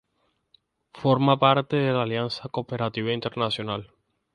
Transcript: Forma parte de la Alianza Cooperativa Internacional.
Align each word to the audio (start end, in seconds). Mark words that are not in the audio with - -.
Forma 0.93 1.37
parte 1.37 1.75
de 1.75 1.93
la 1.93 2.01
Alianza 2.01 2.49
Cooperativa 2.49 3.13
Internacional. 3.13 3.91